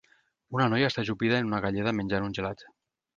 Una 0.59 0.65
noia 0.73 0.87
està 0.91 1.03
ajupida 1.03 1.41
en 1.43 1.51
una 1.51 1.59
galleda 1.65 1.93
menjant 1.99 2.25
un 2.29 2.33
gelat. 2.39 2.65